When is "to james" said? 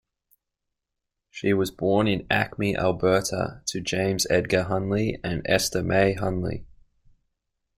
3.67-4.25